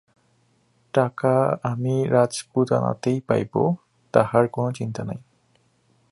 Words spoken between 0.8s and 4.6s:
টাকা আমি রাজপুতানাতেই পাইব, তাহার